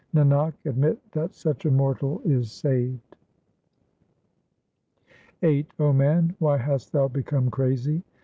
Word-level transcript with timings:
Nanak, 0.15 0.55
admit 0.65 0.97
that 1.11 1.35
such 1.35 1.65
a 1.65 1.69
mortal 1.69 2.23
is 2.25 2.51
saved. 2.51 3.15
VIII 5.41 5.67
O 5.77 5.93
man, 5.93 6.35
why 6.39 6.57
hast 6.57 6.91
thou 6.91 7.07
become 7.07 7.51
crazy? 7.51 8.01